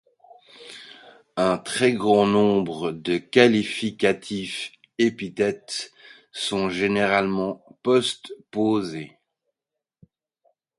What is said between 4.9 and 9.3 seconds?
épithètes sont généralement postposés.